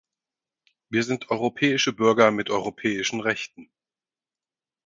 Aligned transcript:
Wir 0.89 1.03
sind 1.03 1.29
europäische 1.29 1.93
Bürger 1.93 2.31
mit 2.31 2.49
europäischen 2.49 3.19
Rechten. 3.21 3.69